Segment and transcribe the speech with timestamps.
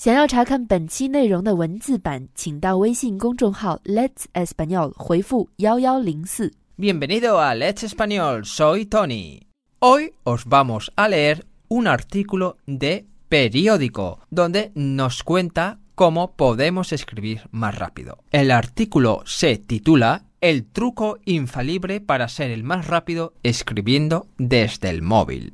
[0.00, 6.54] 想要查看本期内容的文字版，请到微信公众号 Let's Español 回复幺幺零四。
[6.78, 9.42] Bienvenido a Let's Español, soy Tony.
[9.80, 17.42] Hoy os vamos a leer un artículo de periódico donde nos cuenta cómo podemos escribir
[17.50, 18.16] más rápido.
[18.30, 25.02] El artículo se titula El truco infalible para ser el más rápido escribiendo desde el
[25.02, 25.52] móvil.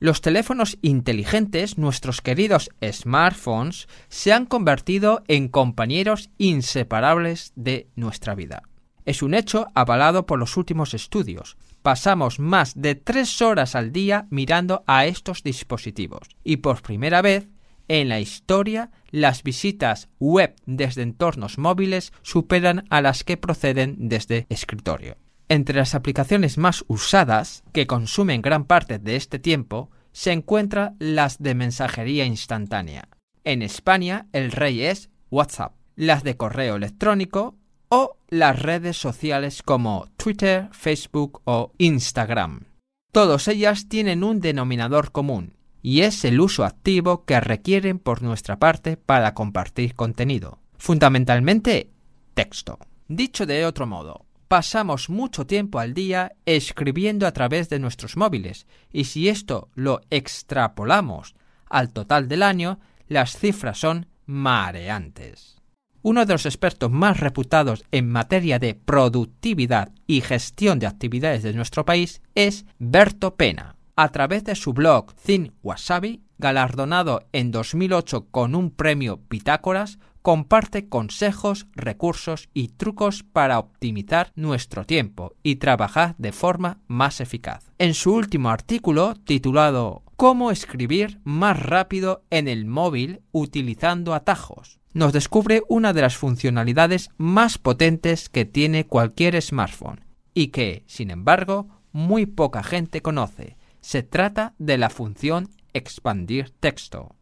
[0.00, 8.62] Los teléfonos inteligentes, nuestros queridos smartphones, se han convertido en compañeros inseparables de nuestra vida.
[9.04, 11.56] Es un hecho avalado por los últimos estudios.
[11.82, 17.48] Pasamos más de tres horas al día mirando a estos dispositivos y por primera vez
[17.88, 24.46] en la historia las visitas web desde entornos móviles superan a las que proceden desde
[24.50, 25.16] escritorio.
[25.48, 31.42] Entre las aplicaciones más usadas, que consumen gran parte de este tiempo, se encuentran las
[31.42, 33.08] de mensajería instantánea.
[33.44, 37.56] En España el rey es WhatsApp, las de correo electrónico
[37.88, 42.64] o las redes sociales como Twitter, Facebook o Instagram.
[43.10, 48.58] Todas ellas tienen un denominador común, y es el uso activo que requieren por nuestra
[48.58, 50.58] parte para compartir contenido.
[50.76, 51.90] Fundamentalmente,
[52.34, 52.78] texto.
[53.08, 58.66] Dicho de otro modo, pasamos mucho tiempo al día escribiendo a través de nuestros móviles
[58.90, 61.34] y si esto lo extrapolamos
[61.68, 65.58] al total del año, las cifras son mareantes.
[66.02, 71.52] Uno de los expertos más reputados en materia de productividad y gestión de actividades de
[71.52, 73.76] nuestro país es Berto Pena.
[73.96, 80.90] A través de su blog Thin Wasabi, galardonado en 2008 con un premio Pitágoras, comparte
[80.90, 87.72] consejos, recursos y trucos para optimizar nuestro tiempo y trabajar de forma más eficaz.
[87.78, 95.14] En su último artículo, titulado Cómo escribir más rápido en el móvil utilizando atajos, nos
[95.14, 101.68] descubre una de las funcionalidades más potentes que tiene cualquier smartphone y que, sin embargo,
[101.90, 103.56] muy poca gente conoce.
[103.80, 107.14] Se trata de la función expandir texto.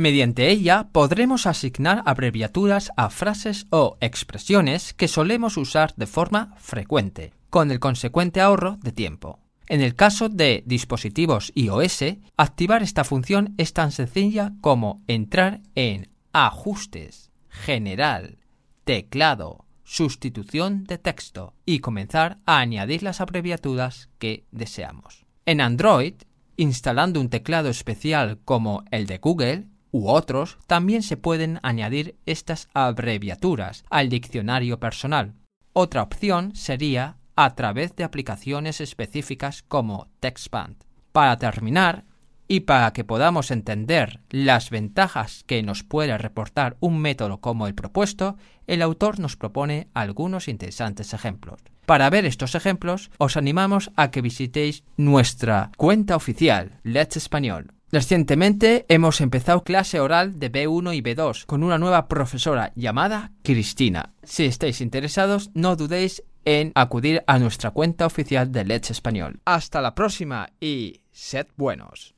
[0.00, 7.34] Mediante ella podremos asignar abreviaturas a frases o expresiones que solemos usar de forma frecuente,
[7.50, 9.40] con el consecuente ahorro de tiempo.
[9.66, 16.08] En el caso de dispositivos iOS, activar esta función es tan sencilla como entrar en
[16.32, 18.38] Ajustes, General,
[18.84, 25.26] Teclado, Sustitución de texto y comenzar a añadir las abreviaturas que deseamos.
[25.44, 26.14] En Android,
[26.56, 32.68] instalando un teclado especial como el de Google, u otros, también se pueden añadir estas
[32.74, 35.34] abreviaturas al diccionario personal.
[35.72, 40.76] Otra opción sería a través de aplicaciones específicas como TextBand.
[41.12, 42.04] Para terminar,
[42.50, 47.76] y para que podamos entender las ventajas que nos puede reportar un método como el
[47.76, 48.36] propuesto,
[48.66, 51.60] el autor nos propone algunos interesantes ejemplos.
[51.86, 57.72] Para ver estos ejemplos, os animamos a que visitéis nuestra cuenta oficial, Let's Español.
[57.92, 64.14] Recientemente hemos empezado clase oral de B1 y B2 con una nueva profesora llamada Cristina.
[64.22, 69.40] Si estáis interesados, no dudéis en acudir a nuestra cuenta oficial de Let's Español.
[69.44, 72.14] Hasta la próxima y sed buenos.